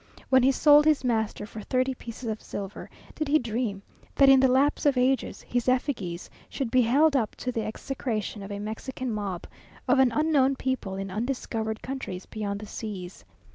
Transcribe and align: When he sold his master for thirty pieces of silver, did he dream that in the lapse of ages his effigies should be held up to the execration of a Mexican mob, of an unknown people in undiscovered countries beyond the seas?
When 0.29 0.41
he 0.41 0.51
sold 0.51 0.85
his 0.85 1.03
master 1.03 1.45
for 1.45 1.61
thirty 1.61 1.93
pieces 1.93 2.27
of 2.27 2.41
silver, 2.41 2.89
did 3.13 3.27
he 3.27 3.37
dream 3.37 3.83
that 4.15 4.29
in 4.29 4.39
the 4.39 4.47
lapse 4.47 4.87
of 4.87 4.97
ages 4.97 5.43
his 5.43 5.69
effigies 5.69 6.27
should 6.49 6.71
be 6.71 6.81
held 6.81 7.15
up 7.15 7.35
to 7.35 7.51
the 7.51 7.61
execration 7.63 8.41
of 8.41 8.51
a 8.51 8.57
Mexican 8.57 9.11
mob, 9.11 9.45
of 9.87 9.99
an 9.99 10.11
unknown 10.11 10.55
people 10.55 10.95
in 10.95 11.11
undiscovered 11.11 11.83
countries 11.83 12.25
beyond 12.25 12.59
the 12.61 12.65
seas? 12.65 13.23